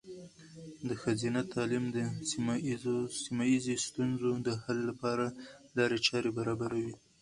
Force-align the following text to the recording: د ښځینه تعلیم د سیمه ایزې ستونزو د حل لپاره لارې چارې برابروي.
د 0.87 0.89
ښځینه 1.01 1.41
تعلیم 1.53 1.85
د 1.95 1.97
سیمه 3.23 3.41
ایزې 3.51 3.75
ستونزو 3.85 4.31
د 4.47 4.49
حل 4.63 4.79
لپاره 4.89 5.25
لارې 5.77 5.97
چارې 6.07 6.29
برابروي. 6.37 6.93